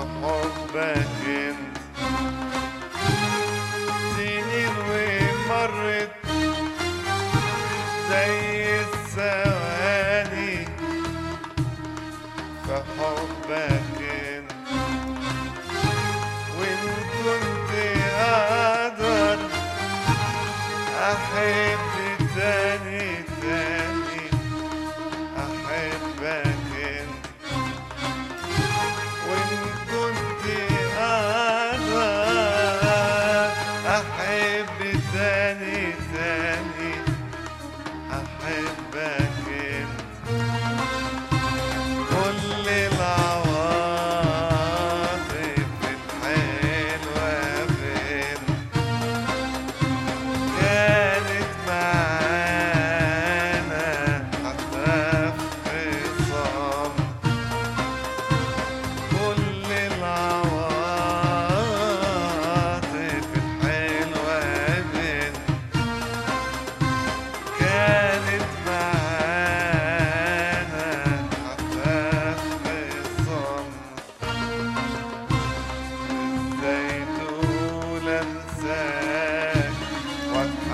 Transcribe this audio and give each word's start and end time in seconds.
حبك 0.00 1.06
انت 1.26 1.78
سنين 4.16 4.74
ومرت 4.90 6.10
زي 8.10 8.80
الثواني 8.80 10.64
في 12.66 12.74
حبك 12.98 14.00
انت 14.00 14.52
وان 16.58 16.82
كنت 17.24 17.72
أقدر 18.18 19.38
احب 21.00 22.28
تاني 22.36 23.13
Yeah. 33.94 34.33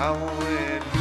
I 0.01 0.09
won't 0.09 0.39
let 0.39 1.00